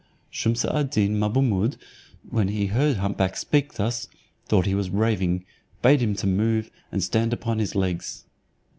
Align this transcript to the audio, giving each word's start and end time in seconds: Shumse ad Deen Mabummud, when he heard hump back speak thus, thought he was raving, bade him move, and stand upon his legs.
Shumse 0.33 0.65
ad 0.65 0.89
Deen 0.89 1.19
Mabummud, 1.19 1.77
when 2.27 2.47
he 2.47 2.65
heard 2.65 2.97
hump 2.97 3.17
back 3.17 3.37
speak 3.37 3.75
thus, 3.75 4.07
thought 4.47 4.65
he 4.65 4.73
was 4.73 4.89
raving, 4.89 5.45
bade 5.83 6.01
him 6.01 6.15
move, 6.35 6.71
and 6.91 7.03
stand 7.03 7.33
upon 7.33 7.59
his 7.59 7.75
legs. 7.75 8.23